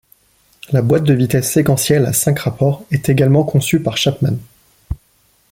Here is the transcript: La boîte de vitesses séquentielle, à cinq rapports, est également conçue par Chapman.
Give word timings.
La 0.71 0.81
boîte 0.81 1.03
de 1.03 1.13
vitesses 1.13 1.51
séquentielle, 1.51 2.07
à 2.07 2.13
cinq 2.13 2.39
rapports, 2.39 2.83
est 2.89 3.07
également 3.07 3.43
conçue 3.43 3.83
par 3.83 3.97
Chapman. 3.97 4.35